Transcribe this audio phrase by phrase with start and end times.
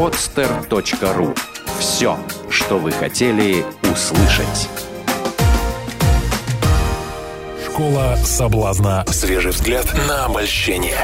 [0.00, 1.38] podster.ru
[1.78, 2.16] Все,
[2.48, 4.70] что вы хотели услышать.
[7.66, 9.04] Школа соблазна.
[9.08, 10.96] Свежий взгляд на обольщение.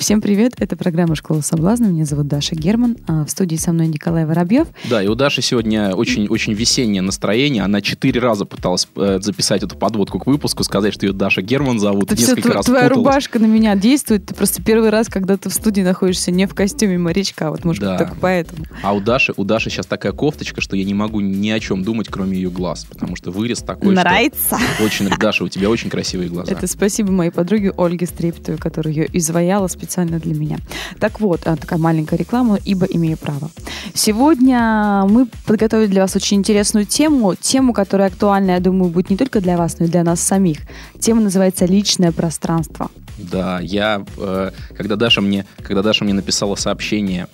[0.00, 1.84] Всем привет, это программа «Школа соблазна».
[1.84, 4.66] Меня зовут Даша Герман, а в студии со мной Николай Воробьев.
[4.88, 7.62] Да, и у Даши сегодня очень-очень весеннее настроение.
[7.64, 11.78] Она четыре раза пыталась э, записать эту подводку к выпуску, сказать, что ее Даша Герман
[11.78, 12.04] зовут.
[12.04, 12.96] Это все, Несколько раз твоя путалась.
[12.96, 14.24] рубашка на меня действует.
[14.24, 17.50] Ты просто первый раз, когда ты в студии находишься не в костюме морячка.
[17.50, 17.98] Вот, может, Да.
[17.98, 18.64] только поэтому.
[18.82, 21.84] А у Даши, у Даши сейчас такая кофточка, что я не могу ни о чем
[21.84, 24.58] думать, кроме ее глаз, потому что вырез такой, Нравится?
[24.76, 26.50] что очень, Даша, у тебя очень красивые глаза.
[26.50, 30.58] Это спасибо моей подруге Ольге Стриптовой, которая ее изваяла специально для меня.
[30.98, 33.50] Так вот, а, такая маленькая реклама, ибо имею право.
[33.94, 39.16] Сегодня мы подготовили для вас очень интересную тему, тему, которая актуальна, я думаю, будет не
[39.16, 40.58] только для вас, но и для нас самих.
[40.98, 42.90] Тема называется «Личное пространство».
[43.18, 47.26] Да, я, э, когда Даша мне, когда Даша мне написала сообщение,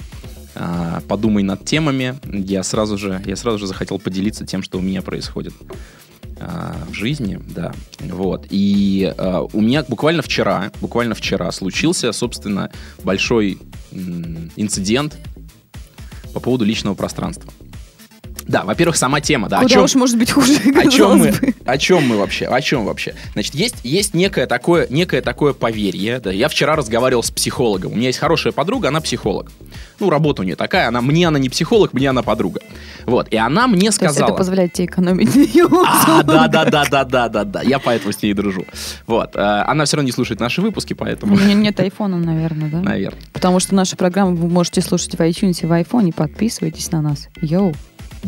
[0.55, 4.81] э, подумай над темами, я сразу же, я сразу же захотел поделиться тем, что у
[4.81, 5.55] меня происходит
[6.39, 8.47] в жизни, да, вот.
[8.51, 12.71] И э, у меня буквально вчера, буквально вчера случился, собственно,
[13.03, 13.59] большой
[14.57, 15.17] инцидент
[16.35, 17.51] по поводу личного пространства.
[18.47, 19.59] Да, во-первых, сама тема, да.
[19.59, 21.55] о Куда чем- уж может быть хуже, о чем мы, бы.
[21.65, 22.47] о чем мы вообще?
[22.47, 23.15] О чем вообще?
[23.33, 26.21] Значит, есть, есть некое такое, некое такое поверье.
[26.21, 27.93] Да, я вчера разговаривал с психологом.
[27.93, 29.51] У меня есть хорошая подруга, она психолог.
[29.99, 32.61] Ну, работа у нее такая, она, мне она не психолог, мне она подруга.
[33.05, 34.37] Вот, и она мне То есть это сказала...
[34.37, 36.51] позволяет тебе экономить ее А, да, услугах.
[36.51, 37.63] да, да, да, да, да, да.
[37.63, 38.65] Я поэтому с ней дружу.
[39.07, 39.35] Вот.
[39.35, 42.79] э, Она все равно не слушает наши выпуски, У поэтому, меня нет айфона, наверное, да?
[42.81, 43.21] наверное.
[43.33, 46.13] Потому что нашу программу вы можете слушать в iTunes и в iPhone.
[46.13, 47.29] Подписывайтесь на нас.
[47.41, 47.75] Йоу,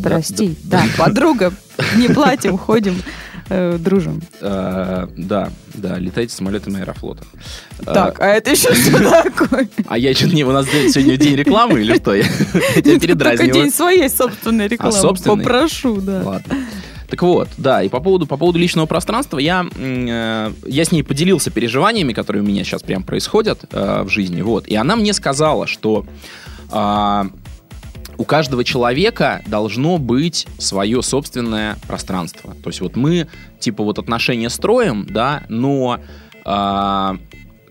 [0.03, 0.57] прости.
[0.65, 1.53] Да, подруга,
[1.97, 3.03] не платим, ходим,
[3.49, 4.21] э, дружим.
[4.41, 7.25] Э, Да, да, летайте самолетами Аэрофлота.
[7.81, 9.69] Э, Так, а это еще что такое?
[9.87, 10.45] А я что-то не...
[10.45, 12.15] У нас сегодня день рекламы или что?
[12.15, 12.25] Я
[12.77, 13.53] тебя передразниваю.
[13.55, 14.93] день своей собственной рекламы.
[14.97, 15.37] собственной?
[15.45, 16.23] Попрошу, да.
[16.25, 16.57] Ладно.
[17.09, 21.03] Так вот, да, и по поводу, по поводу личного пространства я, э, я с ней
[21.03, 25.15] поделился переживаниями, которые у меня сейчас прям происходят э, в жизни, вот, и она мне
[25.15, 26.05] сказала, что
[26.71, 27.29] а,
[28.19, 32.55] у каждого человека должно быть свое собственное пространство.
[32.63, 33.29] То есть вот мы,
[33.61, 36.01] типа, вот отношения строим, да, но
[36.45, 37.17] а,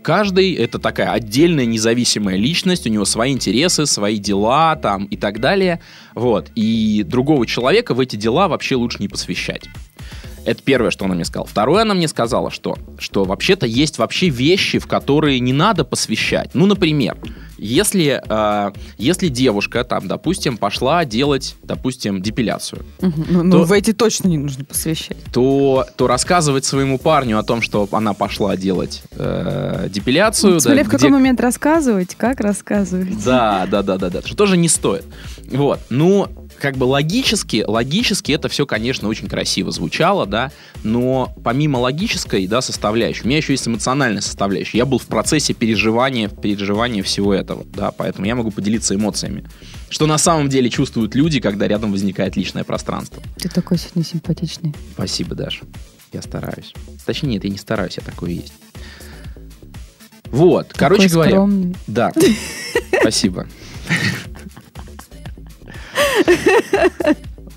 [0.01, 5.41] каждый это такая отдельная независимая личность, у него свои интересы, свои дела там и так
[5.41, 5.81] далее.
[6.15, 6.49] Вот.
[6.55, 9.65] И другого человека в эти дела вообще лучше не посвящать.
[10.45, 11.45] Это первое, что она мне сказала.
[11.45, 16.51] Второе, она мне сказала, что, что вообще-то есть вообще вещи, в которые не надо посвящать.
[16.53, 17.17] Ну, например,
[17.57, 23.25] если, э, если девушка, там, допустим, пошла делать, допустим, депиляцию, Мгм.
[23.29, 25.17] Ну, ну, в эти точно не нужно посвящать.
[25.33, 30.87] то, то рассказывать своему парню о том, что она пошла делать э, депиляцию, Смотря да,
[30.89, 33.23] в какой где- момент рассказывать, как рассказывать.
[33.23, 34.21] Да, да, да, да, да.
[34.21, 35.03] Что тоже не стоит.
[35.51, 35.79] Вот.
[35.89, 36.27] Ну,
[36.59, 40.51] как бы логически, логически это все, конечно, очень красиво звучало, да,
[40.83, 44.79] но помимо логической, да, составляющей, у меня еще есть эмоциональная составляющая.
[44.79, 49.45] Я был в процессе переживания, переживания всего этого, да, поэтому я могу поделиться эмоциями.
[49.89, 53.21] Что на самом деле чувствуют люди, когда рядом возникает личное пространство.
[53.37, 54.75] Ты такой сегодня симпатичный.
[54.93, 55.65] Спасибо, Даша.
[56.11, 56.73] Я стараюсь.
[57.05, 58.53] Точнее, нет, я не стараюсь, я такой и есть.
[60.31, 61.31] Вот, короче Такой говоря.
[61.31, 61.75] скромный.
[61.87, 62.11] Да.
[63.01, 63.47] Спасибо.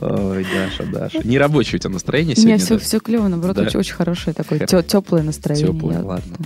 [0.00, 1.20] Ой, Даша, Даша.
[1.26, 2.64] Не рабочее у тебя настроение У меня сегодня?
[2.64, 2.80] все, да?
[2.84, 3.62] все клево, наоборот, Да.
[3.62, 5.72] очень, очень хорошее такое, Хер- теплое настроение.
[5.74, 6.36] Теплое, Я- ладно.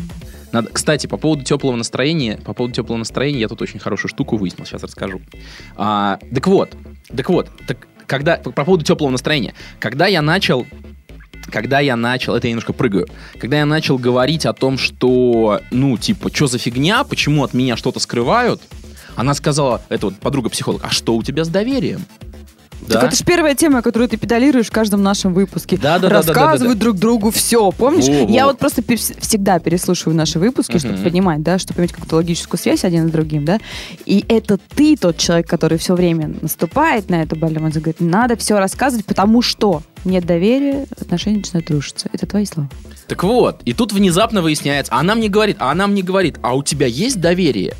[0.50, 4.36] Надо, кстати, по поводу теплого настроения, по поводу теплого настроения я тут очень хорошую штуку
[4.36, 5.20] выяснил, сейчас расскажу.
[5.76, 6.70] А, так вот,
[7.16, 10.66] так вот, так когда по, по поводу теплого настроения, когда я начал
[11.50, 13.06] когда я начал, это я немножко прыгаю,
[13.38, 17.76] когда я начал говорить о том, что, ну, типа, что за фигня, почему от меня
[17.76, 18.62] что-то скрывают,
[19.16, 22.04] она сказала, это вот подруга-психолог, а что у тебя с доверием?
[22.86, 25.78] Так это же первая тема, которую ты педалируешь в каждом нашем выпуске.
[25.78, 28.04] Да, да, да, да, да, Рассказывают друг другу все, помнишь?
[28.06, 28.50] Во, Я во.
[28.50, 31.04] вот просто перес- всегда переслушиваю наши выпуски, чтобы Мгм.
[31.04, 33.58] понимать, да, чтобы иметь какую-то логическую связь один с другим, да.
[34.04, 38.58] И это ты тот человек, который все время наступает на эту больную, говорит, надо все
[38.58, 42.10] рассказывать, потому что нет доверия, отношения начинают рушиться.
[42.12, 42.68] Это твои слова.
[43.06, 46.54] Так вот, и тут внезапно выясняется, а она мне говорит, а она мне говорит, а
[46.54, 47.74] у тебя есть доверие?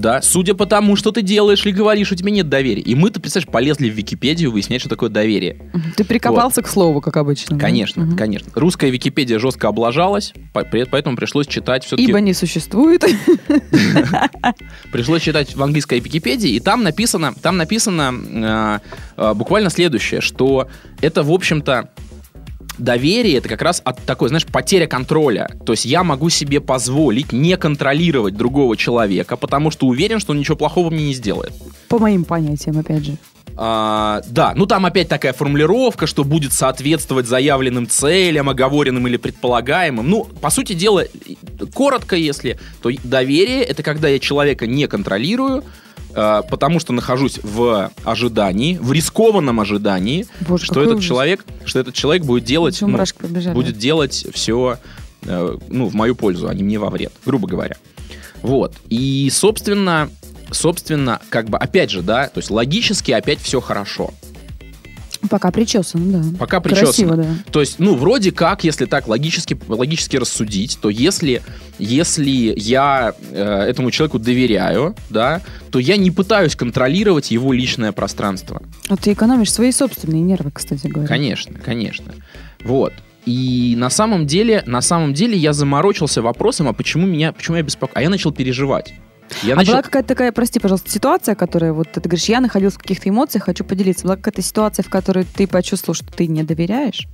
[0.00, 2.80] Да, судя по тому, что ты делаешь или говоришь, у тебя нет доверия.
[2.80, 5.70] И мы-то, представляешь, полезли в Википедию выяснять, что такое доверие.
[5.96, 7.56] Ты прикопался к слову, как обычно.
[7.56, 7.60] да?
[7.60, 8.16] Конечно, Мгм.
[8.16, 8.50] конечно.
[8.54, 12.08] Русская Википедия жестко облажалась, поэтому пришлось читать все-таки...
[12.08, 13.04] Ибо не существует.
[14.92, 18.78] Пришлось читать в английской Википедии, и там написано, там написано э,
[19.16, 20.68] э, буквально следующее, что
[21.00, 21.90] это, в общем-то,
[22.80, 25.50] доверие это как раз от такой, знаешь, потеря контроля.
[25.64, 30.38] То есть я могу себе позволить не контролировать другого человека, потому что уверен, что он
[30.38, 31.52] ничего плохого мне не сделает.
[31.88, 33.16] По моим понятиям, опять же.
[33.56, 40.08] А, да, ну там опять такая формулировка, что будет соответствовать заявленным целям, оговоренным или предполагаемым.
[40.08, 41.04] Ну, по сути дела,
[41.74, 45.64] коротко, если, то доверие это когда я человека не контролирую,
[46.14, 51.08] потому что нахожусь в ожидании, в рискованном ожидании, Боже, что этот ужас.
[51.08, 52.98] человек, что этот человек будет делать, ну,
[53.52, 54.78] будет делать все,
[55.22, 57.76] ну, в мою пользу, а не мне во вред, грубо говоря.
[58.42, 58.74] Вот.
[58.88, 60.10] И, собственно,
[60.50, 64.12] собственно, как бы, опять же, да, то есть логически опять все хорошо.
[65.28, 66.22] Пока причесан, да.
[66.38, 67.16] Пока Красиво, причесано.
[67.16, 67.52] да.
[67.52, 71.42] То есть, ну, вроде как, если так логически, логически рассудить, то если,
[71.78, 78.62] если я э, этому человеку доверяю, да, то я не пытаюсь контролировать его личное пространство.
[78.88, 81.06] А ты экономишь свои собственные нервы, кстати говоря.
[81.06, 82.14] Конечно, конечно.
[82.64, 82.92] Вот.
[83.26, 87.62] И на самом деле, на самом деле я заморочился вопросом, а почему меня, почему я
[87.62, 87.96] беспокоюсь?
[87.96, 88.94] А я начал переживать.
[89.42, 89.72] Я А начал...
[89.72, 93.44] была какая-то такая, прости, пожалуйста, ситуация, которая, вот ты говоришь, я находился в каких-то эмоциях,
[93.44, 94.04] хочу поделиться.
[94.04, 97.06] Была какая-то ситуация, в которой ты почувствовал, что ты не доверяешь?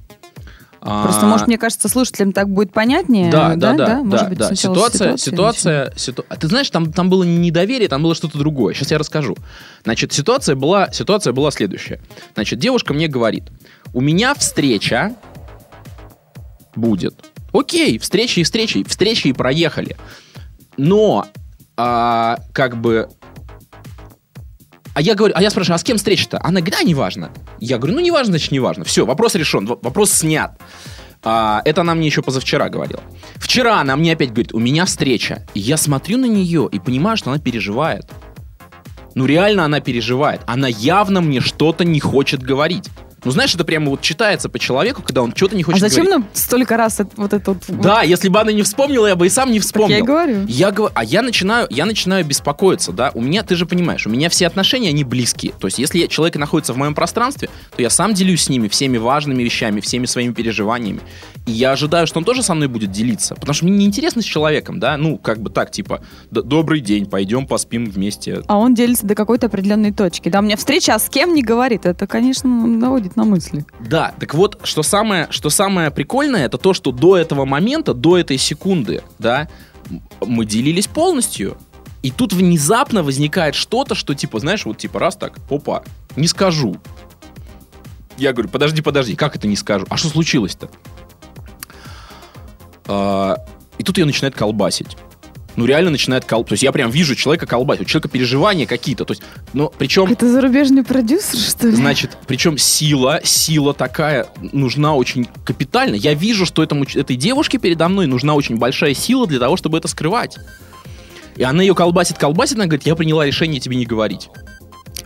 [0.80, 3.30] Просто, а, может, мне кажется, слушателям так будет понятнее.
[3.30, 4.54] Да, да, да, Может да, быть, да.
[4.54, 8.72] Ситуация, ситуация, ситу- А Ты знаешь, там, там было не недоверие, там было что-то другое.
[8.74, 9.36] Сейчас я расскажу.
[9.82, 12.00] Значит, ситуация была, ситуация была следующая.
[12.34, 13.44] Значит, девушка мне говорит,
[13.94, 15.16] у меня встреча
[16.76, 17.32] будет.
[17.52, 19.96] Окей, встречи и встречи, встречи и проехали.
[20.76, 21.26] Но,
[21.76, 23.08] а, как бы,
[24.94, 26.40] а я говорю, а я спрашиваю, а с кем встреча-то?
[26.42, 27.30] Она говорит, а, неважно.
[27.60, 28.84] Я говорю, ну, неважно, значит, неважно.
[28.84, 30.58] Все, вопрос решен, вопрос снят.
[31.22, 33.02] А, это она мне еще позавчера говорила.
[33.34, 35.46] Вчера она мне опять говорит, у меня встреча.
[35.54, 38.10] И я смотрю на нее и понимаю, что она переживает.
[39.14, 40.40] Ну, реально она переживает.
[40.46, 42.88] Она явно мне что-то не хочет говорить.
[43.26, 46.04] Ну, знаешь, это прямо вот читается по человеку, когда он что-то не А хочет зачем
[46.04, 46.24] говорить.
[46.24, 47.58] нам столько раз вот это вот...
[47.68, 49.90] Да, если бы она не вспомнила, я бы и сам не Так вспомнил.
[49.96, 50.44] я и говорю.
[50.46, 53.10] Я говорю, а я начинаю, я начинаю беспокоиться, да.
[53.14, 55.52] У меня, ты же понимаешь, у меня все отношения, они близкие.
[55.58, 58.96] То есть, если человек находится в моем пространстве, то я сам делюсь с ними всеми
[58.96, 61.00] важными вещами, всеми своими переживаниями.
[61.46, 63.34] И я ожидаю, что он тоже со мной будет делиться.
[63.34, 64.96] Потому что мне неинтересно с человеком, да.
[64.96, 66.00] Ну, как бы так, типа,
[66.30, 68.42] «Д- добрый день, пойдем поспим вместе.
[68.46, 70.28] А он делится до какой-то определенной точки.
[70.28, 71.86] Да, у меня встреча, а с кем не говорит.
[71.86, 73.64] Это, конечно, наводит на мысли.
[73.80, 78.18] Да, так вот, что самое, что самое прикольное, это то, что до этого момента, до
[78.18, 79.48] этой секунды, да,
[80.24, 81.56] мы делились полностью.
[82.02, 85.82] И тут внезапно возникает что-то, что типа, знаешь, вот типа раз так, опа,
[86.14, 86.76] не скажу.
[88.16, 89.86] Я говорю, подожди, подожди, как это не скажу?
[89.88, 90.70] А что случилось-то?
[92.86, 93.36] А,
[93.78, 94.96] и тут ее начинает колбасить.
[95.56, 96.48] Ну, реально начинает колбасить.
[96.48, 97.82] То есть я прям вижу человека колбасить.
[97.82, 99.04] У человека переживания какие-то.
[99.04, 99.22] То есть,
[99.52, 100.10] ну, причем...
[100.10, 101.74] Это зарубежный продюсер, что ли?
[101.74, 105.94] Значит, причем сила, сила такая нужна очень капитально.
[105.94, 109.78] Я вижу, что этому, этой девушке передо мной нужна очень большая сила для того, чтобы
[109.78, 110.36] это скрывать.
[111.36, 114.28] И она ее колбасит, колбасит, она говорит, я приняла решение тебе не говорить.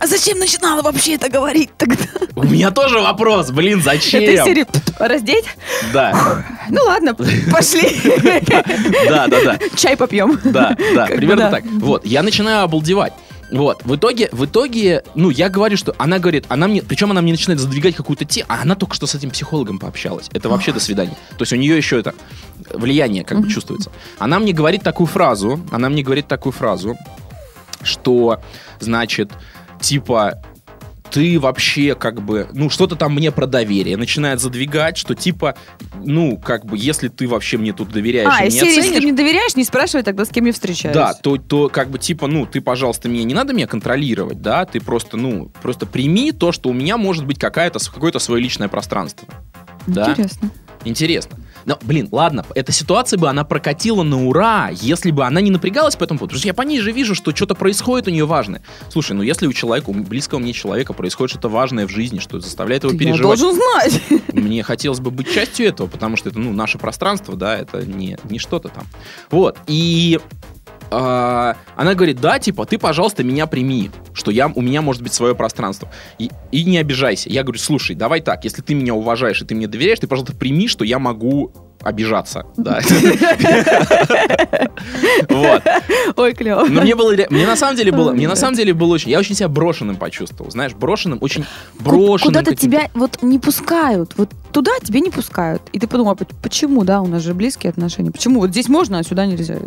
[0.01, 2.03] А зачем начинала вообще это говорить тогда?
[2.35, 4.23] У меня тоже вопрос, блин, зачем?
[4.23, 4.65] Это серии
[4.97, 5.45] раздеть?
[5.93, 7.95] Да, Ну ладно, пошли.
[9.07, 9.59] да, да, да.
[9.75, 10.39] Чай попьем.
[10.43, 11.63] Да, да, примерно так.
[11.65, 13.13] Вот, я начинаю обалдевать.
[13.51, 17.21] Вот, в итоге, в итоге, ну, я говорю, что она говорит, она мне, причем она
[17.21, 20.29] мне начинает задвигать какую-то тему, а она только что с этим психологом пообщалась.
[20.33, 21.15] Это вообще до свидания.
[21.37, 22.15] То есть у нее еще это
[22.73, 23.91] влияние как бы чувствуется.
[24.17, 26.97] Она мне говорит такую фразу, она мне говорит такую фразу,
[27.83, 28.39] что,
[28.79, 29.31] значит,
[29.81, 30.41] типа,
[31.11, 35.55] ты вообще как бы, ну, что-то там мне про доверие начинает задвигать, что типа,
[36.03, 39.01] ну, как бы, если ты вообще мне тут доверяешь А, и меня серии, если ты
[39.01, 40.95] мне доверяешь, не спрашивай тогда, с кем я встречаюсь.
[40.95, 44.65] да, то, то как бы типа, ну, ты, пожалуйста, мне не надо меня контролировать, да,
[44.65, 48.69] ты просто, ну, просто прими то, что у меня может быть какая-то, какое-то свое личное
[48.69, 49.27] пространство.
[49.87, 50.15] Да?
[50.85, 51.37] Интересно.
[51.65, 55.95] Но, блин, ладно, эта ситуация бы, она прокатила на ура, если бы она не напрягалась
[55.95, 56.31] по этому поводу.
[56.31, 58.61] Потому что я по ней же вижу, что что-то происходит у нее важное.
[58.89, 62.39] Слушай, ну если у человека, у близкого мне человека происходит что-то важное в жизни, что
[62.39, 64.01] заставляет его Я переживать, должен знать.
[64.33, 68.17] мне хотелось бы быть частью этого, потому что это, ну, наше пространство, да, это не,
[68.23, 68.85] не что-то там.
[69.29, 70.19] Вот, и
[70.91, 75.13] а, она говорит, да, типа, ты, пожалуйста, меня прими, что я, у меня может быть
[75.13, 75.89] свое пространство.
[76.19, 77.29] И, и не обижайся.
[77.29, 80.35] Я говорю, слушай, давай так, если ты меня уважаешь и ты мне доверяешь, ты, пожалуйста,
[80.35, 81.53] прими, что я могу
[81.83, 82.45] обижаться.
[82.57, 82.79] Да.
[85.29, 85.63] Вот.
[86.15, 86.65] Ой, клево.
[86.67, 89.19] Но мне было, мне на самом деле было, мне на самом деле было очень, я
[89.19, 91.45] очень себя брошенным почувствовал, знаешь, брошенным, очень
[91.79, 92.33] брошенным.
[92.33, 94.13] Куда-то тебя вот не пускают.
[94.17, 95.61] Вот туда тебя не пускают.
[95.73, 98.11] И ты подумал, «П- почему, да, у нас же близкие отношения.
[98.11, 99.57] Почему вот здесь можно, а сюда нельзя?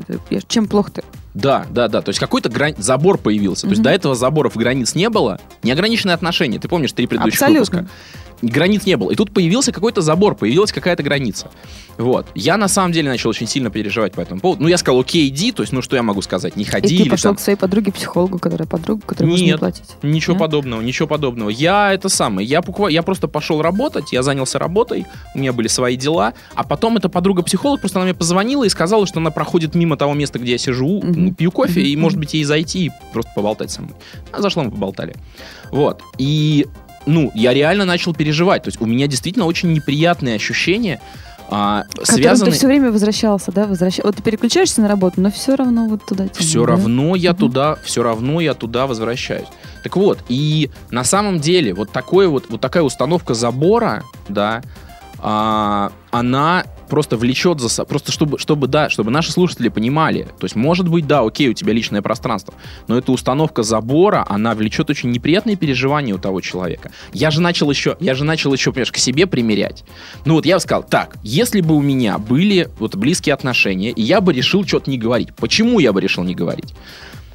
[0.49, 1.03] Чем плохо-то?
[1.35, 2.01] Да, да, да.
[2.01, 2.75] То есть какой-то грань...
[2.79, 3.63] забор появился.
[3.63, 5.41] То есть до этого заборов и границ не было.
[5.65, 6.61] Неограниченные отношения.
[6.61, 7.79] Ты помнишь три предыдущих Абсолютно.
[7.81, 7.95] выпуска?
[8.43, 9.11] Границ не было.
[9.11, 11.51] И тут появился какой-то забор, появилась какая-то граница.
[11.97, 12.27] Вот.
[12.35, 14.63] Я на самом деле начал очень сильно переживать по этому поводу.
[14.63, 17.05] Ну, я сказал, окей, иди, то есть, ну, что я могу сказать, не ходи И
[17.05, 17.37] ты пошел там...
[17.37, 19.91] к своей подруге-психологу, которая подруга, которая может не Нет, платить.
[20.03, 20.41] Ничего Нет?
[20.41, 21.51] подобного, ничего подобного.
[21.51, 25.69] Я это самое, я, буква- я просто пошел работать, я занялся работой, у меня были
[25.69, 29.75] свои дела, а потом эта подруга-психолог просто она мне позвонила и сказала, что она проходит
[29.77, 31.35] мимо того места, где я сижу, Мгм.
[31.35, 32.03] пью кофе, и, Мгм.
[32.03, 33.95] может быть, ей зайти и просто поболтать со мной.
[34.33, 35.15] Она зашла, мы поболтали.
[35.71, 36.03] Вот.
[36.19, 36.67] И,
[37.07, 38.63] ну, я реально начал переживать.
[38.63, 41.01] То есть у меня действительно очень неприятные ощущения,
[41.51, 42.53] а, связанные...
[42.53, 43.67] ты все время возвращался, да?
[43.67, 43.99] Возвращ...
[44.03, 46.73] Вот ты переключаешься на работу, но все равно вот туда тянет, все да?
[46.73, 47.39] равно я Мгм.
[47.39, 49.49] туда, все равно я туда возвращаюсь.
[49.83, 54.63] Так вот, и на самом деле вот такое вот, вот такая установка забора, да,
[55.19, 60.45] а, она просто влечет за собой, просто чтобы, чтобы, да, чтобы наши слушатели понимали, то
[60.45, 62.55] есть, может быть, да, окей, у тебя личное пространство,
[62.87, 66.93] но эта установка забора, она влечет очень неприятные переживания у того человека.
[67.13, 69.83] Я же начал еще, я же начал еще, понимаешь, к себе примерять.
[70.25, 74.01] Ну вот я бы сказал, так, если бы у меня были вот близкие отношения, и
[74.01, 76.77] я бы решил что-то не говорить, почему я бы решил не говорить?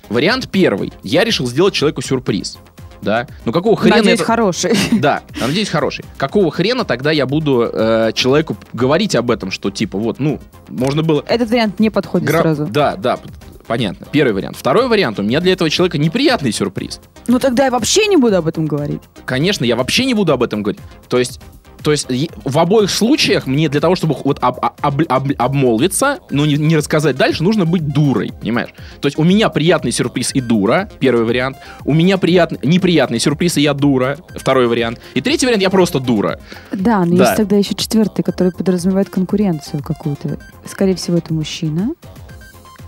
[0.08, 0.94] Вариант первый.
[1.04, 2.60] Я решил сделать человеку сюрприз.
[3.02, 3.28] Да?
[3.46, 4.78] Ну какого хрена Надеюсь, это- хороший.
[4.92, 6.06] Да, надеюсь, хороший.
[6.18, 11.04] Какого хрена тогда я буду э, человеку говорить об этом, что типа вот, ну, можно
[11.04, 11.24] было...
[11.28, 12.66] Этот вариант не подходит гра- сразу.
[12.68, 13.20] Да, да,
[13.68, 14.08] понятно.
[14.12, 14.58] Первый вариант.
[14.58, 15.20] Второй вариант.
[15.20, 17.00] У меня для этого человека неприятный сюрприз.
[17.28, 19.02] Ну тогда я вообще не буду об этом говорить.
[19.26, 20.82] Конечно, я вообще не буду об этом говорить.
[21.08, 21.40] То есть,
[21.84, 22.08] то есть
[22.44, 26.76] в обоих случаях мне для того, чтобы вот об- об- об- обмолвиться, ну не, не
[26.76, 28.70] рассказать дальше, нужно быть дурой, понимаешь?
[29.00, 31.58] То есть у меня приятный сюрприз и дура, первый вариант.
[31.86, 35.00] У меня приятный, неприятный сюрприз и я дура, второй вариант.
[35.14, 36.40] И третий вариант, я просто дура.
[36.72, 37.24] Да, но Да.
[37.24, 40.38] есть тогда еще четвертый, который подразумевает конкуренцию какую-то.
[40.66, 41.94] Скорее всего, это мужчина,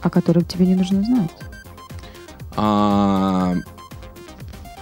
[0.02, 1.32] о котором тебе не нужно знать.
[2.58, 3.56] А,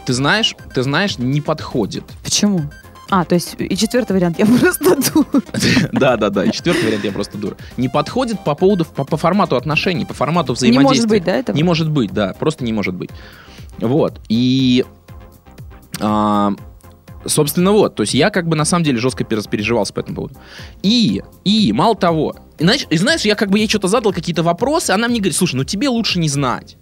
[0.05, 2.03] ты знаешь, ты знаешь, не подходит.
[2.23, 2.61] Почему?
[3.09, 5.43] А, то есть и четвертый вариант, я просто дура.
[5.91, 6.45] Да, да, да.
[6.45, 7.57] И четвертый вариант, я просто дура.
[7.77, 10.87] Не подходит по поводу, по, по формату отношений, по формату Не взаимодействия.
[10.87, 11.55] может быть, да, этого?
[11.55, 13.09] Не может быть, да, просто не может быть.
[13.79, 14.19] Вот.
[14.29, 14.85] И,
[15.99, 16.53] а,
[17.25, 17.95] собственно, вот.
[17.95, 20.35] То есть я как бы на самом деле жестко переживался по этому поводу.
[20.83, 24.43] И, и, мало того, и знаешь, и знаешь, я как бы ей что-то задал, какие-то
[24.43, 26.77] вопросы, она мне говорит, слушай, ну тебе лучше не знать.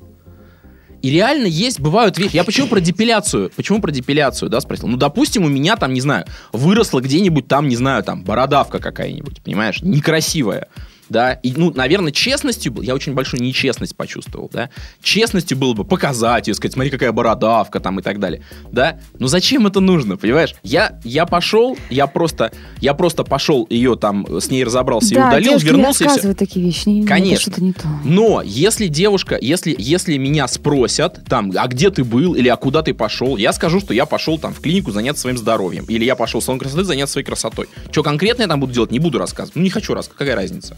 [1.07, 2.35] И реально есть, бывают вещи.
[2.35, 3.49] Я почему про депиляцию?
[3.55, 4.89] Почему про депиляцию, да, спросил?
[4.89, 9.41] Ну, допустим, у меня там, не знаю, выросла где-нибудь там, не знаю, там, бородавка какая-нибудь,
[9.41, 10.67] понимаешь, некрасивая.
[11.09, 14.69] Да, и, ну, наверное, честностью я очень большую нечестность почувствовал, да,
[15.01, 19.27] честностью было бы показать, и сказать, смотри, какая бородавка там и так далее, да, но
[19.27, 24.49] зачем это нужно, понимаешь, я, я пошел, я просто, я просто пошел ее там, с
[24.49, 26.05] ней разобрался и да, удалил, девушки не вернулся и все.
[26.05, 26.87] рассказывают такие вещи.
[26.87, 27.41] Не, не, это Конечно.
[27.41, 27.87] что-то не то.
[28.03, 32.81] Но если девушка, если, если меня спросят, там, а где ты был, или а куда
[32.81, 36.15] ты пошел, я скажу, что я пошел там в клинику заняться своим здоровьем, или я
[36.15, 37.67] пошел в салон красоты заняться своей красотой.
[37.91, 39.55] Что конкретно я там буду делать, не буду рассказывать.
[39.55, 40.75] Ну, не хочу рассказывать, какая разница.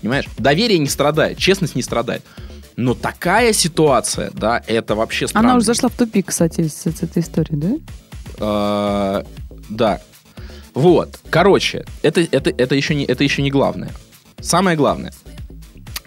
[0.00, 0.26] Понимаешь?
[0.38, 2.22] Доверие не страдает, честность не страдает.
[2.76, 5.48] Но такая ситуация, да, это вообще странно.
[5.48, 7.76] Она уже зашла в тупик, кстати, с, с этой историей, да?
[8.38, 9.26] А,
[9.68, 10.00] да.
[10.74, 11.18] Вот.
[11.28, 13.90] Короче, это, это, это, еще не, это еще не главное.
[14.40, 15.12] Самое главное.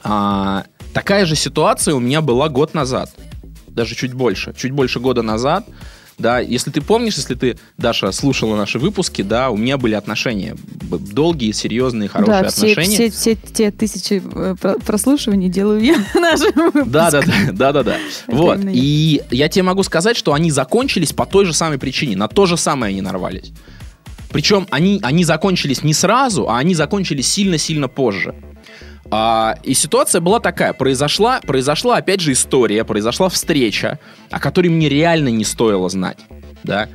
[0.01, 3.11] А, такая же ситуация у меня была год назад.
[3.67, 4.53] Даже чуть больше.
[4.55, 5.65] Чуть больше года назад.
[6.17, 10.55] Да, если ты помнишь, если ты, Даша, слушала наши выпуски, да, у меня были отношения.
[10.81, 13.09] Долгие, серьезные, хорошие да, все, отношения.
[13.09, 17.83] все, все те тысячи э, про- прослушиваний делаю я нашим Да, да, да, да, да,
[17.83, 17.97] да.
[18.27, 18.59] Вот.
[18.71, 22.15] И я тебе могу сказать, что они закончились по той же самой причине.
[22.15, 23.51] На то же самое они нарвались.
[24.29, 28.33] Причем они, они закончились не сразу, а они закончились сильно-сильно позже.
[29.09, 30.73] А, и ситуация была такая.
[30.73, 36.17] Произошла, произошла, опять же, история, произошла встреча, о которой мне реально не стоило знать.
[36.63, 36.87] Да?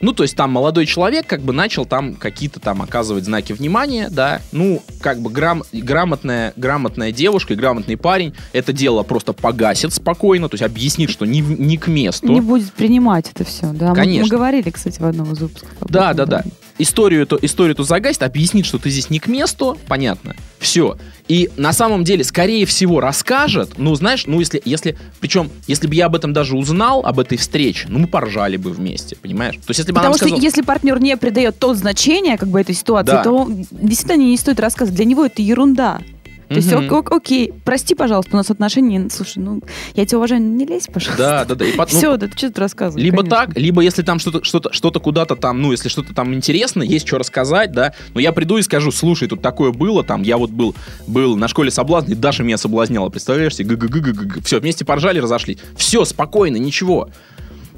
[0.00, 4.08] Ну, то есть там молодой человек как бы начал там какие-то там оказывать знаки внимания,
[4.08, 4.40] да.
[4.52, 10.48] Ну, как бы грам, грамотная, грамотная девушка и грамотный парень это дело просто погасит спокойно,
[10.48, 12.28] то есть объяснит, что не, не к месту.
[12.28, 13.72] Не будет принимать это все.
[13.72, 14.28] Да, Мы- Мы, Конечно.
[14.36, 15.68] говорили, кстати, в одном из выпусков.
[15.80, 16.44] Да, да, да.
[16.78, 20.36] Историю эту, историю эту загасит, объяснит, что ты здесь не к месту, понятно.
[20.60, 20.96] Все.
[21.26, 25.94] И на самом деле, скорее всего, расскажет, ну, знаешь, ну, если, если, причем, если бы
[25.94, 29.56] я об этом даже узнал, об этой встрече, ну, мы поржали бы вместе, понимаешь?
[29.56, 32.60] То есть, если бы Потому что сказала- если партнер не придает то значение как бы
[32.60, 33.22] этой ситуации, Да.
[33.24, 34.96] то действительно не стоит рассказывать.
[34.96, 36.00] Для него это ерунда.
[36.48, 39.62] То есть, ок- ок- окей, прости, пожалуйста, у нас отношения, слушай, ну,
[39.94, 41.22] я тебя уважаю, не лезь, пожалуйста.
[41.22, 41.64] Да, да, да.
[41.66, 43.04] И пот- ну, Все, да ты что тут рассказываешь?
[43.04, 43.36] Либо конечно.
[43.36, 47.06] так, либо если там что-то что-то что-то куда-то там, ну, если что-то там интересно, есть
[47.06, 50.50] что рассказать, да, но я приду и скажу, слушай, тут такое было, там, я вот
[50.50, 50.74] был,
[51.06, 55.58] был на школе соблазн, и Даша меня соблазняла, представляешь себе, г все, вместе поржали, разошлись.
[55.76, 57.10] Все, спокойно, ничего.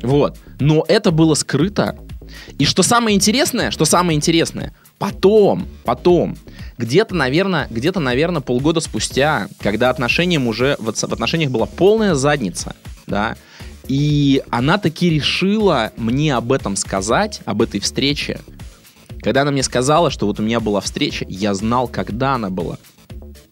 [0.03, 0.39] Вот.
[0.61, 1.97] Но это было скрыто,
[2.59, 6.37] И что самое интересное, что самое интересное, потом, потом,
[6.77, 12.77] где-то, наверное, где-то, наверное, полгода спустя, когда отношениям уже, в, отношениях была полная задница,
[13.07, 13.37] да,
[13.89, 18.41] и она таки решила мне об этом сказать, об этой встрече.
[19.23, 22.77] Когда она мне сказала, что вот у меня была встреча, я знал, когда она была.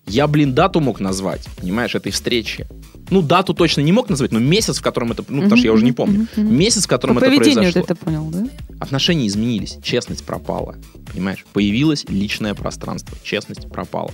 [0.06, 2.66] Я, блин, дату мог назвать, понимаешь, этой встречи.
[3.10, 5.24] Ну, дату точно не мог назвать, но месяц, в котором это...
[5.28, 6.26] Ну, потому что я уже не помню.
[6.36, 7.82] Месяц, в котором По это произошло.
[7.82, 8.46] это понял, да?
[8.80, 10.76] Отношения изменились, честность пропала.
[11.12, 11.44] Понимаешь?
[11.52, 14.10] Появилось личное пространство, честность пропала.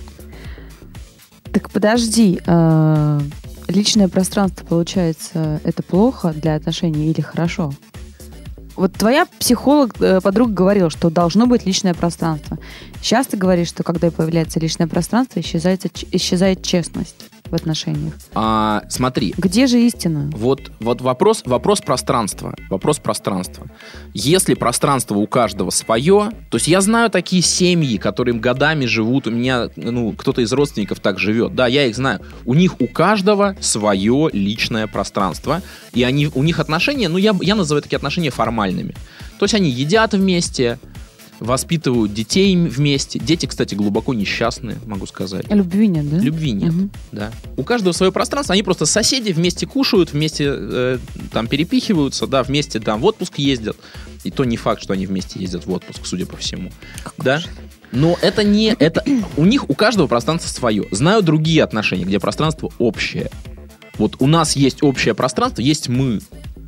[1.51, 3.19] Так подожди, э,
[3.67, 7.73] личное пространство, получается, это плохо для отношений или хорошо?
[8.75, 12.57] Вот твоя психолог, э, подруга говорила, что должно быть личное пространство.
[13.05, 18.15] Сейчас ты говоришь, что когда появляется личное пространство, исчезает, исчезает честность в отношениях.
[18.33, 20.31] А, смотри, Где же истина?
[20.33, 22.55] Вот, вот вопрос, вопрос пространства.
[22.67, 23.67] Вопрос пространства.
[24.15, 29.29] Если пространство у каждого свое, то есть я знаю такие семьи, которые годами живут, у
[29.29, 32.21] меня, ну, кто-то из родственников так живет, да, я их знаю.
[32.43, 35.61] У них у каждого свое личное пространство,
[35.93, 38.95] и они, у них отношения, ну, я, я называю такие отношения формальными.
[39.37, 40.79] То есть они едят вместе,
[41.39, 43.19] воспитывают детей вместе.
[43.19, 45.45] Дети, кстати, глубоко несчастные, могу сказать.
[45.49, 46.17] Любви нет, да?
[46.17, 46.91] Любви нет, Мгм.
[47.11, 47.31] да.
[47.57, 50.97] У каждого свое пространство, они просто соседи вместе кушают, вместе э,
[51.31, 53.77] там перепихиваются, да, вместе там в отпуск ездят.
[54.23, 56.71] И то не факт, что они вместе ездят в отпуск, судя по всему.
[57.17, 57.41] да?
[57.91, 58.75] Но это не...
[58.79, 59.03] это
[59.37, 60.85] У них, у каждого пространство свое.
[60.91, 63.29] Знаю другие отношения, где пространство общее.
[63.97, 66.19] Вот у нас есть общее пространство, есть мы.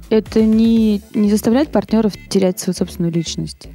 [0.10, 3.68] Это не, не заставляет партнеров терять свою собственную личность.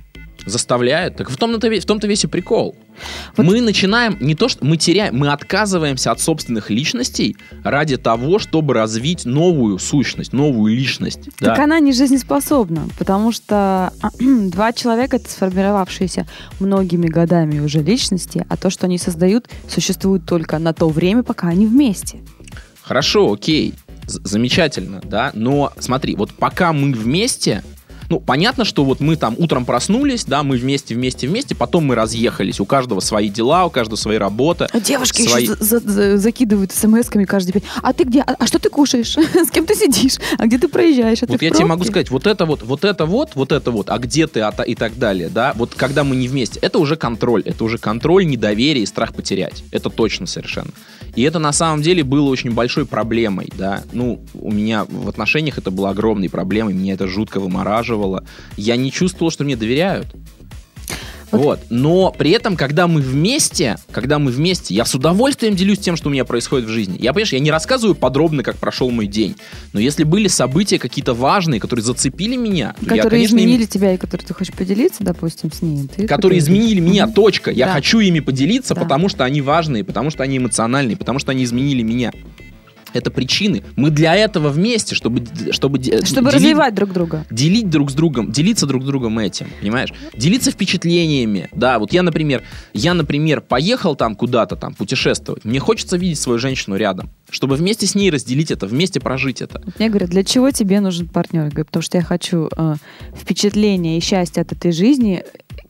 [0.46, 1.16] Заставляет.
[1.16, 2.76] Так в том-то, в том-то весь и прикол.
[3.36, 8.38] Вот- Мы начинаем не то, что мы теряем, мы отказываемся от собственных личностей ради того,
[8.38, 11.28] чтобы развить новую сущность, новую личность.
[11.38, 11.64] Так да.
[11.64, 16.26] она не жизнеспособна, потому что два человека это сформировавшиеся
[16.60, 21.48] многими годами уже личности, а то, что они создают, существует только на то время, пока
[21.48, 22.20] они вместе.
[22.82, 23.74] Хорошо, окей,
[24.06, 25.30] замечательно, да.
[25.34, 27.62] Но смотри, вот пока мы вместе,
[28.12, 31.94] ну, понятно, что вот мы там утром проснулись, да, мы вместе, вместе, вместе, потом мы
[31.94, 32.60] разъехались.
[32.60, 34.68] У каждого свои дела, у каждого свои работы.
[34.70, 37.62] А девушки Свои- еще за- за- закидывают смс-ками каждый день.
[37.82, 38.20] А ты где?
[38.20, 39.16] А, а что ты кушаешь?
[39.46, 40.16] С кем ты сидишь?
[40.36, 41.22] А где ты проезжаешь?
[41.22, 43.30] А ты Вот в я тебе могу пробке?» сказать, вот это вот, вот это вот,
[43.34, 46.28] вот это вот, а где ты, а и так далее, да, вот когда мы не
[46.28, 50.72] вместе, это уже контроль, это уже контроль, недоверие и страх потерять, это точно совершенно.
[51.14, 55.58] И это на самом деле было очень большой проблемой, да, ну, у меня в отношениях
[55.58, 58.24] это было огромной проблемой, меня это жутко вымораживало,
[58.56, 60.06] я не чувствовал, что мне доверяют.
[61.32, 61.60] Вот.
[61.70, 66.08] Но при этом, когда мы вместе, когда мы вместе, я с удовольствием делюсь тем, что
[66.08, 66.96] у меня происходит в жизни.
[67.00, 69.34] Я, понимаешь, я не рассказываю подробно, как прошел мой день.
[69.72, 73.64] Но если были события какие-то важные, которые зацепили меня, то я, Которые конечно, им- изменили
[73.66, 75.88] тебя и которые ты хочешь поделиться, допустим, с ней.
[75.88, 76.90] ты которые изменили делаешь.
[76.92, 77.50] меня, точка.
[77.50, 77.72] Я Да.
[77.74, 78.82] хочу ими поделиться, Да.
[78.82, 82.12] потому что они важные, потому что они эмоциональные, потому что они изменили меня.
[82.92, 83.62] Это причины.
[83.76, 87.24] Мы для этого вместе, чтобы, чтобы, Чтобы делить- развивать друг друга.
[87.30, 89.92] делить друг с другом, делиться друг с другом этим, понимаешь?
[90.16, 92.42] Делиться впечатлениями, да, вот я, например,
[92.74, 97.86] я, например, поехал там куда-то там путешествовать, мне хочется видеть свою женщину рядом, чтобы вместе
[97.86, 99.62] с ней разделить это, вместе прожить это.
[99.78, 101.44] Мне говорят, для чего тебе нужен партнер?
[101.44, 102.74] Я говорю, потому что я хочу э,
[103.16, 105.24] впечатления и счастья от этой жизни.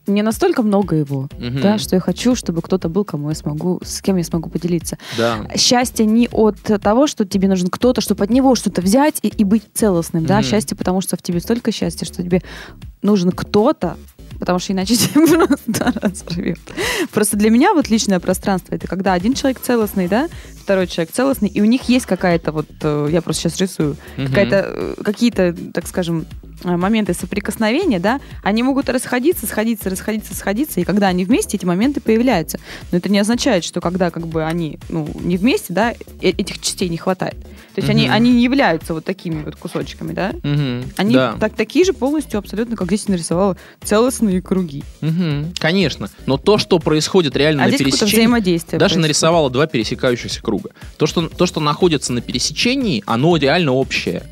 [0.05, 1.61] Не настолько много его, Мгм.
[1.61, 4.97] да, что я хочу, чтобы кто-то был, кому я смогу, с кем я смогу поделиться.
[5.17, 5.45] Да.
[5.55, 9.43] Счастье не от того, что тебе нужен кто-то, чтобы от него что-то взять и, и
[9.45, 10.39] быть целостным, да.
[10.39, 10.43] Мгм.
[10.49, 12.41] Счастье, потому что в тебе столько счастья, что тебе
[13.01, 13.97] нужен кто-то,
[14.39, 16.59] потому что иначе тебя просто разорвет.
[17.11, 20.27] Просто для меня вот личное пространство это когда один человек целостный, да,
[20.61, 24.27] второй человек целостный, и у них есть какая-то вот, э, я просто сейчас рисую, Мгм.
[24.27, 26.25] какая-то, э, какие-то, так скажем,
[26.63, 32.01] моменты соприкосновения, да, они могут расходиться, сходиться, расходиться, сходиться, и когда они вместе, эти моменты
[32.01, 32.59] появляются.
[32.91, 36.59] Но это не означает, что когда как бы они ну, не вместе, да, э- этих
[36.59, 37.35] частей не хватает.
[37.75, 38.13] То есть они, Мгм.
[38.13, 40.31] они не являются вот такими вот кусочками, да.
[40.43, 40.83] Мгм.
[40.95, 41.35] Они Да.
[41.39, 44.83] так, такие же полностью абсолютно, как здесь нарисовала, целостные круги.
[45.01, 45.53] Мгм.
[45.59, 46.09] Конечно.
[46.27, 48.11] Но то, что происходит реально а на пересечении...
[48.13, 48.79] взаимодействие.
[48.79, 49.01] Даша происходит.
[49.03, 50.69] нарисовала два пересекающихся круга.
[50.97, 54.23] То что, то, что находится на пересечении, оно реально общее.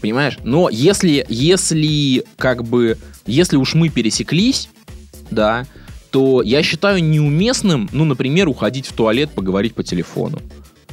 [0.00, 0.38] Понимаешь?
[0.44, 4.68] Но если, если, как бы, если уж мы пересеклись,
[5.30, 5.66] да,
[6.10, 10.38] то я считаю неуместным, ну, например, уходить в туалет, поговорить по телефону.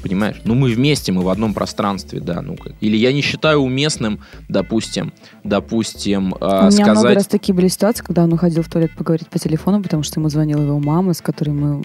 [0.01, 0.41] Понимаешь?
[0.45, 2.73] Ну, мы вместе, мы в одном пространстве, да, ну как.
[2.81, 5.11] Или я не считаю уместным, допустим,
[5.43, 7.15] допустим, э, У меня много сказать...
[7.15, 10.29] раз такие были ситуации, когда он уходил в туалет поговорить по телефону, потому что ему
[10.29, 11.83] звонила его мама, с которой мы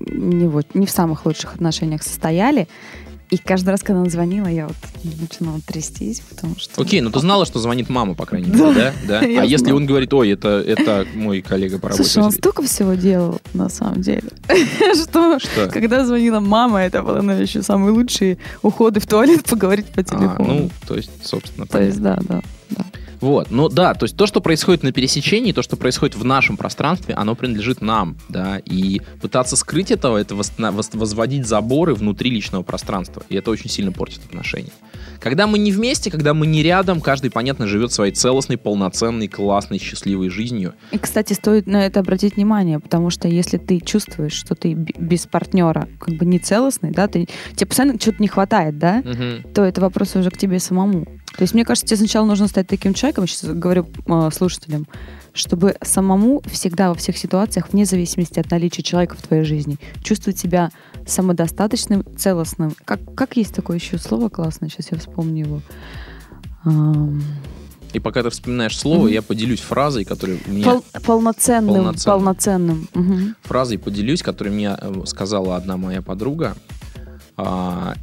[0.00, 2.66] не, вот, не в самых лучших отношениях состояли.
[3.30, 4.76] И каждый раз, когда она звонила, я вот
[5.20, 6.80] начинала трястись, потому что...
[6.80, 8.92] Окей, но ты знала, что звонит мама, по крайней мере, да?
[9.08, 9.20] да?
[9.40, 12.04] А если он говорит, ой, это, это мой коллега по работе.
[12.08, 14.28] Слушай, он столько всего делал, на самом деле,
[14.94, 15.68] что, Что?
[15.68, 20.04] когда звонила мама, это было, наверное, еще самые лучшие уходы в туалет поговорить по А,
[20.04, 20.54] телефону.
[20.54, 22.84] ну, то есть, собственно, То есть, да, да, да.
[23.20, 26.56] Вот, ну да, то есть то, что происходит на пересечении, то, что происходит в нашем
[26.56, 33.22] пространстве, оно принадлежит нам, да, и пытаться скрыть этого, это возводить заборы внутри личного пространства,
[33.28, 34.72] и это очень сильно портит отношения.
[35.20, 39.78] Когда мы не вместе, когда мы не рядом, каждый, понятно, живет своей целостной, полноценной, классной,
[39.78, 40.74] счастливой жизнью.
[40.90, 45.26] И, кстати, стоит на это обратить внимание, потому что если ты чувствуешь, что ты без
[45.26, 49.52] партнера как бы не целостный, да, ты, тебе постоянно что-то не хватает, да, Мгм.
[49.54, 51.06] то это вопрос уже к тебе самому.
[51.36, 54.86] То есть, мне кажется, тебе сначала нужно стать таким человеком, я сейчас говорю э, слушателям,
[55.34, 60.38] чтобы самому всегда во всех ситуациях, вне зависимости от наличия человека в твоей жизни, чувствовать
[60.38, 60.70] себя
[61.06, 62.74] самодостаточным, целостным.
[62.86, 65.60] Как, как есть такое еще слово классное, сейчас я вспомню его.
[66.64, 67.22] Ам,
[67.92, 69.08] И пока ты вспоминаешь слово, Мгм.
[69.12, 70.64] я поделюсь фразой, которая меня...
[70.72, 71.74] пол- полноценным.
[71.74, 72.18] Полноценным.
[72.18, 72.88] Полноценным.
[72.94, 73.36] Мгм.
[73.42, 76.56] фразой поделюсь, которую мне э, сказала одна моя подруга,
[77.36, 77.94] а,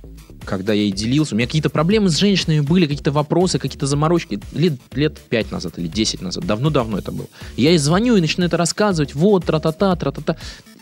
[0.43, 1.35] когда я ей делился.
[1.35, 4.39] У меня какие-то проблемы с женщинами были, какие-то вопросы, какие-то заморочки.
[4.53, 6.45] Лет, лет 5 назад или 10 назад.
[6.45, 7.27] Давно-давно это было.
[7.57, 9.15] Я ей звоню и начинаю это рассказывать.
[9.15, 10.35] Вот, тра-та-та, тра-та-та.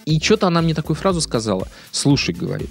[0.05, 1.67] И что-то она мне такую фразу сказала.
[1.91, 2.69] Слушай, говорит,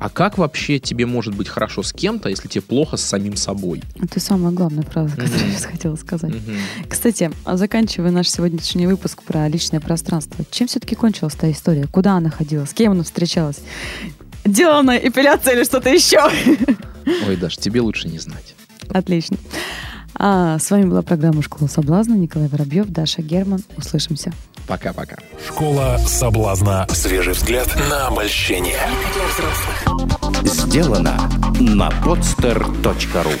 [0.00, 3.80] а как вообще тебе может быть хорошо с кем-то, если тебе плохо с самим собой?
[4.02, 5.46] Это самая главная фраза, которую Мгм.
[5.46, 6.34] я сейчас хотела сказать.
[6.34, 6.56] Мгм.
[6.88, 11.86] Кстати, заканчивая наш сегодняшний выпуск про личное пространство, чем все-таки кончилась та история?
[11.86, 12.64] Куда она ходила?
[12.64, 13.60] С кем она встречалась?
[14.44, 16.20] Делала она эпиляция или что-то еще?
[17.26, 18.54] Ой, Даш, тебе лучше не знать.
[18.90, 19.36] Отлично.
[20.16, 22.14] А, с вами была программа «Школа соблазна».
[22.14, 23.62] Николай Воробьев, Даша Герман.
[23.76, 24.32] Услышимся.
[24.66, 25.16] Пока-пока.
[25.46, 26.86] Школа соблазна.
[26.90, 28.78] Свежий взгляд на обольщение.
[30.44, 31.30] Сделано
[31.60, 33.32] на podster.ru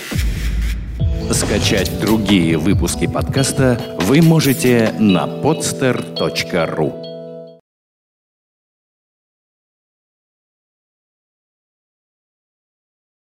[1.32, 7.03] Скачать другие выпуски подкаста вы можете на podster.ru